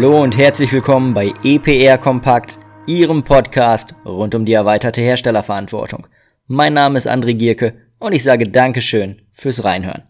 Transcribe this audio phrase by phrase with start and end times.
[0.00, 6.06] Hallo und herzlich willkommen bei EPR Kompakt, Ihrem Podcast rund um die erweiterte Herstellerverantwortung.
[6.46, 10.04] Mein Name ist André Gierke und ich sage Dankeschön fürs Reinhören.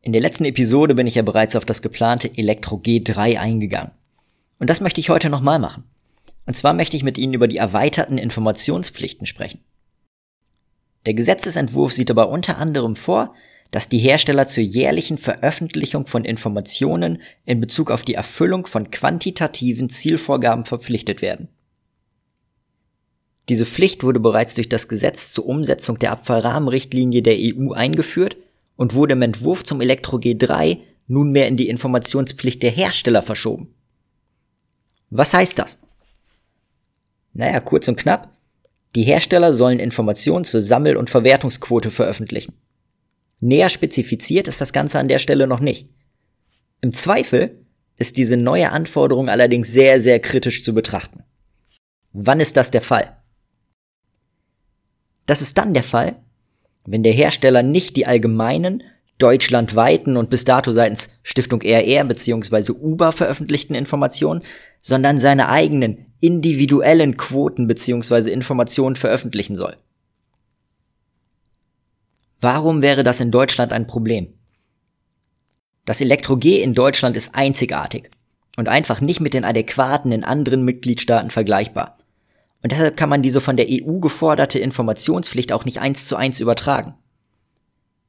[0.00, 3.90] In der letzten Episode bin ich ja bereits auf das geplante Elektro G3 eingegangen.
[4.58, 5.84] Und das möchte ich heute nochmal machen.
[6.46, 9.60] Und zwar möchte ich mit Ihnen über die erweiterten Informationspflichten sprechen.
[11.04, 13.34] Der Gesetzesentwurf sieht aber unter anderem vor,
[13.70, 19.88] dass die Hersteller zur jährlichen Veröffentlichung von Informationen in Bezug auf die Erfüllung von quantitativen
[19.88, 21.48] Zielvorgaben verpflichtet werden.
[23.48, 28.36] Diese Pflicht wurde bereits durch das Gesetz zur Umsetzung der Abfallrahmenrichtlinie der EU eingeführt
[28.76, 33.74] und wurde im Entwurf zum Elektro G3 nunmehr in die Informationspflicht der Hersteller verschoben.
[35.10, 35.78] Was heißt das?
[37.32, 38.30] Naja, kurz und knapp.
[38.94, 42.54] Die Hersteller sollen Informationen zur Sammel- und Verwertungsquote veröffentlichen.
[43.40, 45.88] Näher spezifiziert ist das Ganze an der Stelle noch nicht.
[46.80, 47.64] Im Zweifel
[47.96, 51.24] ist diese neue Anforderung allerdings sehr, sehr kritisch zu betrachten.
[52.12, 53.16] Wann ist das der Fall?
[55.26, 56.16] Das ist dann der Fall,
[56.86, 58.82] wenn der Hersteller nicht die allgemeinen,
[59.18, 62.72] deutschlandweiten und bis dato seitens Stiftung RR bzw.
[62.72, 64.42] UBA veröffentlichten Informationen,
[64.80, 68.30] sondern seine eigenen individuellen Quoten bzw.
[68.30, 69.76] Informationen veröffentlichen soll.
[72.40, 74.32] Warum wäre das in Deutschland ein Problem?
[75.84, 78.10] Das Elektro-G in Deutschland ist einzigartig
[78.56, 81.98] und einfach nicht mit den adäquaten in anderen Mitgliedstaaten vergleichbar.
[82.62, 86.40] Und deshalb kann man diese von der EU geforderte Informationspflicht auch nicht eins zu eins
[86.40, 86.94] übertragen.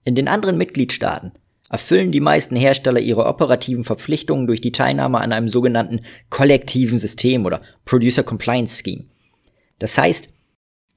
[0.03, 1.31] In den anderen Mitgliedstaaten
[1.69, 7.45] erfüllen die meisten Hersteller ihre operativen Verpflichtungen durch die Teilnahme an einem sogenannten kollektiven System
[7.45, 9.05] oder Producer Compliance Scheme.
[9.77, 10.29] Das heißt,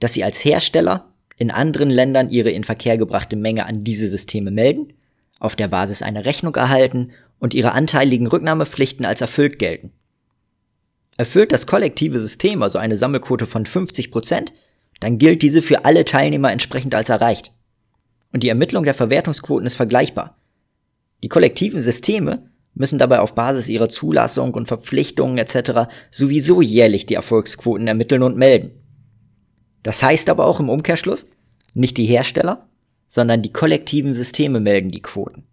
[0.01, 1.12] dass sie als Hersteller
[1.43, 4.93] in anderen Ländern ihre in Verkehr gebrachte Menge an diese Systeme melden,
[5.41, 9.91] auf der Basis eine Rechnung erhalten und ihre anteiligen Rücknahmepflichten als erfüllt gelten.
[11.17, 14.53] Erfüllt das kollektive System also eine Sammelquote von 50 Prozent,
[15.01, 17.53] dann gilt diese für alle Teilnehmer entsprechend als erreicht.
[18.33, 20.37] Und die Ermittlung der Verwertungsquoten ist vergleichbar.
[21.25, 25.93] Die kollektiven Systeme müssen dabei auf Basis ihrer Zulassung und Verpflichtungen etc.
[26.13, 28.82] sowieso jährlich die Erfolgsquoten ermitteln und melden.
[29.83, 31.29] Das heißt aber auch im Umkehrschluss,
[31.75, 32.69] nicht die Hersteller,
[33.09, 35.45] sondern die kollektiven Systeme melden die Quoten.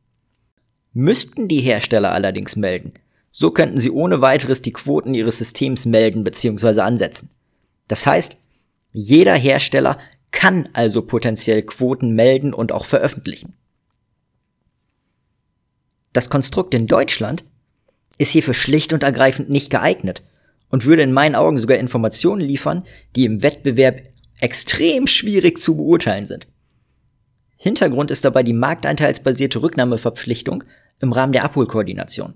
[0.94, 2.94] Müssten die Hersteller allerdings melden,
[3.32, 6.82] so könnten sie ohne weiteres die Quoten ihres Systems melden bzw.
[6.82, 7.30] ansetzen.
[7.88, 8.38] Das heißt,
[8.92, 10.00] jeder Hersteller
[10.32, 13.54] kann also potenziell Quoten melden und auch veröffentlichen.
[16.14, 17.46] Das Konstrukt in Deutschland
[18.18, 20.24] ist hierfür schlicht und ergreifend nicht geeignet
[20.70, 22.86] und würde in meinen Augen sogar Informationen liefern,
[23.16, 24.02] die im Wettbewerb
[24.40, 26.48] extrem schwierig zu beurteilen sind.
[27.58, 30.64] Hintergrund ist dabei die markteinteilsbasierte Rücknahmeverpflichtung
[31.00, 32.36] im Rahmen der Abholkoordination.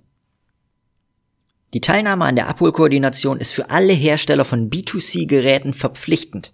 [1.74, 6.53] Die Teilnahme an der Abholkoordination ist für alle Hersteller von B2C-Geräten verpflichtend.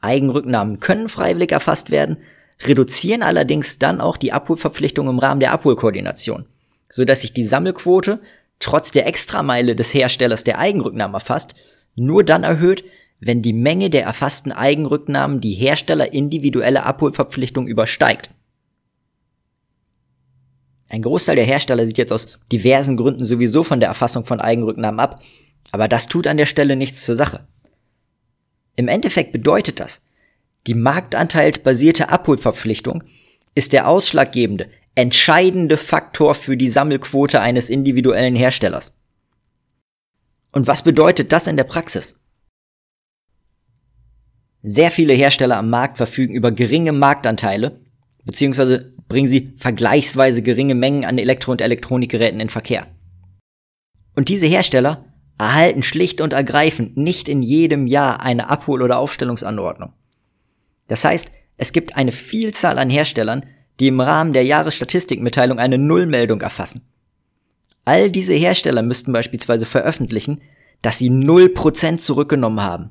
[0.00, 2.16] Eigenrücknahmen können freiwillig erfasst werden,
[2.62, 6.46] reduzieren allerdings dann auch die Abholverpflichtung im Rahmen der Abholkoordination,
[6.88, 8.20] sodass sich die Sammelquote
[8.58, 11.54] trotz der Extrameile des Herstellers der Eigenrücknahmen erfasst,
[11.94, 12.84] nur dann erhöht,
[13.20, 18.30] wenn die Menge der erfassten Eigenrücknahmen die Hersteller individuelle Abholverpflichtung übersteigt.
[20.88, 25.00] Ein Großteil der Hersteller sieht jetzt aus diversen Gründen sowieso von der Erfassung von Eigenrücknahmen
[25.00, 25.22] ab,
[25.72, 27.46] aber das tut an der Stelle nichts zur Sache.
[28.76, 30.02] Im Endeffekt bedeutet das,
[30.66, 33.02] die marktanteilsbasierte Abholverpflichtung
[33.54, 38.96] ist der ausschlaggebende, entscheidende Faktor für die Sammelquote eines individuellen Herstellers.
[40.52, 42.25] Und was bedeutet das in der Praxis?
[44.68, 47.78] Sehr viele Hersteller am Markt verfügen über geringe Marktanteile,
[48.24, 52.88] beziehungsweise bringen sie vergleichsweise geringe Mengen an Elektro- und Elektronikgeräten in Verkehr.
[54.16, 55.04] Und diese Hersteller
[55.38, 59.92] erhalten schlicht und ergreifend nicht in jedem Jahr eine Abhol- oder Aufstellungsanordnung.
[60.88, 63.46] Das heißt, es gibt eine Vielzahl an Herstellern,
[63.78, 66.82] die im Rahmen der Jahresstatistikmitteilung eine Nullmeldung erfassen.
[67.84, 70.40] All diese Hersteller müssten beispielsweise veröffentlichen,
[70.82, 72.90] dass sie 0% zurückgenommen haben.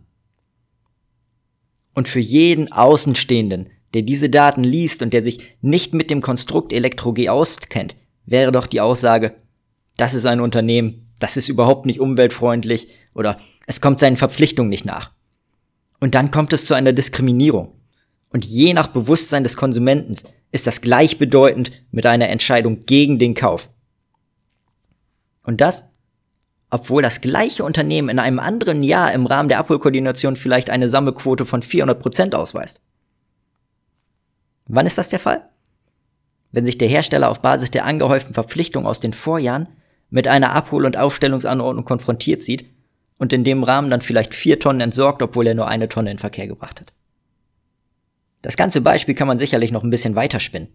[1.96, 6.72] Und für jeden Außenstehenden, der diese Daten liest und der sich nicht mit dem Konstrukt
[6.72, 7.96] Elektro-G auskennt,
[8.26, 9.36] wäre doch die Aussage,
[9.98, 14.86] das ist ein Unternehmen, das ist überhaupt nicht umweltfreundlich oder es kommt seinen Verpflichtungen nicht
[14.86, 15.12] nach.
[16.00, 17.80] Und dann kommt es zu einer Diskriminierung.
[18.30, 20.16] Und je nach Bewusstsein des Konsumenten
[20.52, 23.70] ist das gleichbedeutend mit einer Entscheidung gegen den Kauf.
[25.44, 25.86] Und das
[26.70, 31.46] obwohl das gleiche Unternehmen in einem anderen Jahr im Rahmen der Abholkoordination vielleicht eine Sammelquote
[31.46, 32.82] von 400% ausweist.
[34.68, 35.48] Wann ist das der Fall?
[36.52, 39.68] Wenn sich der Hersteller auf Basis der angehäuften Verpflichtungen aus den Vorjahren
[40.10, 42.66] mit einer Abhol- und Aufstellungsanordnung konfrontiert sieht
[43.18, 46.18] und in dem Rahmen dann vielleicht vier Tonnen entsorgt, obwohl er nur eine Tonne in
[46.18, 46.94] Verkehr gebracht hat.
[48.42, 50.70] Das ganze Beispiel kann man sicherlich noch ein bisschen weiterspinnen.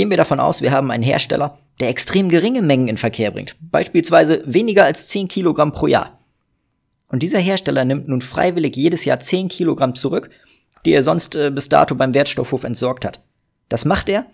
[0.00, 3.54] Gehen wir davon aus, wir haben einen Hersteller, der extrem geringe Mengen in Verkehr bringt,
[3.60, 6.18] beispielsweise weniger als 10 Kilogramm pro Jahr.
[7.08, 10.30] Und dieser Hersteller nimmt nun freiwillig jedes Jahr 10 Kilogramm zurück,
[10.86, 13.20] die er sonst äh, bis dato beim Wertstoffhof entsorgt hat.
[13.68, 14.24] Das macht er,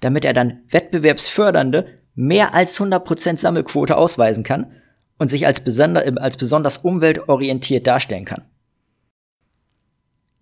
[0.00, 4.72] damit er dann wettbewerbsfördernde mehr als 100% Sammelquote ausweisen kann
[5.20, 8.42] und sich als, besonder, äh, als besonders umweltorientiert darstellen kann.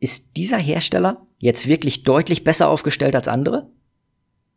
[0.01, 3.69] Ist dieser Hersteller jetzt wirklich deutlich besser aufgestellt als andere?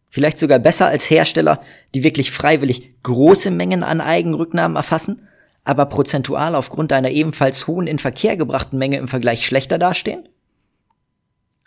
[0.09, 1.61] Vielleicht sogar besser als Hersteller,
[1.93, 5.27] die wirklich freiwillig große Mengen an Eigenrücknahmen erfassen,
[5.63, 10.29] aber prozentual aufgrund einer ebenfalls hohen in Verkehr gebrachten Menge im Vergleich schlechter dastehen?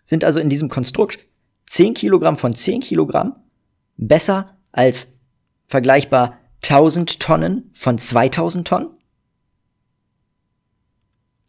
[0.05, 1.19] Sind also in diesem Konstrukt
[1.67, 3.37] 10 Kilogramm von 10 Kilogramm
[3.97, 5.19] besser als
[5.67, 8.91] vergleichbar 1000 Tonnen von 2000 Tonnen?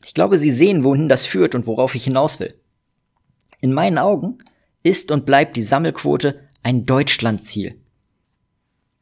[0.04, 2.54] Ich glaube, Sie sehen, wohin das führt und worauf ich hinaus will.
[3.62, 4.40] In meinen Augen
[4.84, 7.80] ist und bleibt die Sammelquote ein Deutschlandziel.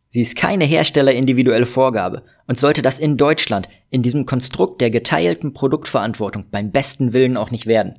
[0.10, 5.54] Sie ist keine herstellerindividuelle Vorgabe und sollte das in Deutschland in diesem Konstrukt der geteilten
[5.54, 7.94] Produktverantwortung beim besten Willen auch nicht werden.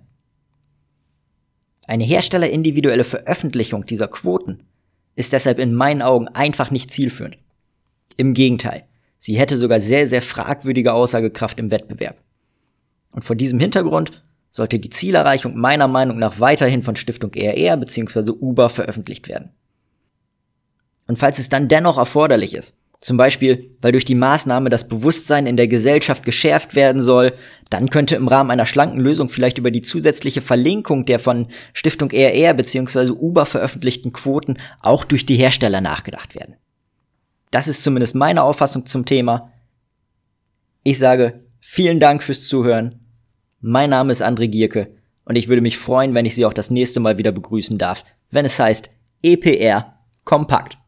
[1.86, 4.64] Eine herstellerindividuelle Veröffentlichung dieser Quoten
[5.16, 7.38] ist deshalb in meinen Augen einfach nicht zielführend.
[8.16, 8.84] Im Gegenteil,
[9.16, 12.22] sie hätte sogar sehr, sehr fragwürdige Aussagekraft im Wettbewerb.
[13.10, 18.30] Und vor diesem Hintergrund sollte die Zielerreichung meiner Meinung nach weiterhin von Stiftung ERR bzw.
[18.30, 19.50] Uber veröffentlicht werden.
[21.06, 25.46] Und falls es dann dennoch erforderlich ist, zum Beispiel, weil durch die Maßnahme das Bewusstsein
[25.46, 27.32] in der Gesellschaft geschärft werden soll,
[27.70, 32.10] dann könnte im Rahmen einer schlanken Lösung vielleicht über die zusätzliche Verlinkung der von Stiftung
[32.10, 33.10] ERR bzw.
[33.10, 36.56] Uber veröffentlichten Quoten auch durch die Hersteller nachgedacht werden.
[37.52, 39.52] Das ist zumindest meine Auffassung zum Thema.
[40.82, 43.07] Ich sage vielen Dank fürs Zuhören.
[43.60, 44.94] Mein Name ist André Gierke
[45.24, 48.04] und ich würde mich freuen, wenn ich Sie auch das nächste Mal wieder begrüßen darf,
[48.30, 48.90] wenn es heißt
[49.22, 50.78] EPR Kompakt.